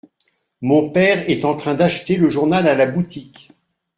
Mon 0.61 0.89
père 0.89 1.29
est 1.29 1.45
en 1.45 1.55
train 1.55 1.75
d’acheter 1.75 2.15
le 2.17 2.27
journal 2.27 2.67
à 2.67 2.73
la 2.73 2.87
boutique. 2.87 3.51